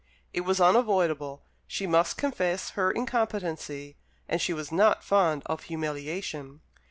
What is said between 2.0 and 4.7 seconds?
confess her incompetency, and she